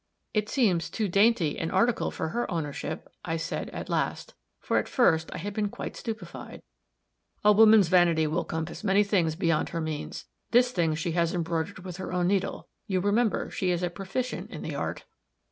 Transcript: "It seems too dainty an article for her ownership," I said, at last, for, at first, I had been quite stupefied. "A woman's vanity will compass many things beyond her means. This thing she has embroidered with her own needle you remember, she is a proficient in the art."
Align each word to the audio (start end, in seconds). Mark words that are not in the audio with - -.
"It 0.33 0.49
seems 0.49 0.89
too 0.89 1.07
dainty 1.07 1.59
an 1.59 1.69
article 1.69 2.09
for 2.09 2.29
her 2.29 2.49
ownership," 2.49 3.07
I 3.23 3.37
said, 3.37 3.69
at 3.69 3.87
last, 3.87 4.33
for, 4.59 4.79
at 4.79 4.87
first, 4.87 5.29
I 5.31 5.37
had 5.37 5.53
been 5.53 5.69
quite 5.69 5.95
stupefied. 5.95 6.63
"A 7.45 7.51
woman's 7.51 7.87
vanity 7.87 8.25
will 8.25 8.43
compass 8.43 8.83
many 8.83 9.03
things 9.03 9.35
beyond 9.35 9.69
her 9.69 9.79
means. 9.79 10.25
This 10.49 10.71
thing 10.71 10.95
she 10.95 11.11
has 11.11 11.35
embroidered 11.35 11.85
with 11.85 11.97
her 11.97 12.11
own 12.11 12.25
needle 12.29 12.67
you 12.87 12.99
remember, 12.99 13.51
she 13.51 13.69
is 13.69 13.83
a 13.83 13.91
proficient 13.91 14.49
in 14.49 14.63
the 14.63 14.73
art." 14.73 15.03